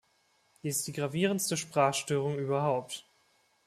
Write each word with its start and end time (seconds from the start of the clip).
Dies 0.63 0.77
ist 0.79 0.87
die 0.87 0.93
gravierendste 0.93 1.55
Sprachstörung 1.57 2.39
überhaupt. 2.39 3.05